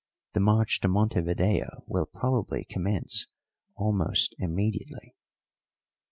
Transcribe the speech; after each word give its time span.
The 0.33 0.39
march 0.39 0.79
to 0.79 0.87
Montevideo 0.87 1.83
will 1.85 2.07
probably 2.07 2.65
commence 2.65 3.27
almost 3.75 4.33
immediately." 4.39 5.13